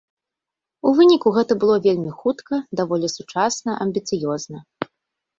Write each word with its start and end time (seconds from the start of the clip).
У 0.91 0.93
выніку 0.99 1.33
гэта 1.35 1.57
было 1.63 1.75
вельмі 1.85 2.13
хутка, 2.21 2.59
даволі 2.79 3.07
сучасна, 3.17 3.71
амбіцыёзна. 3.85 4.57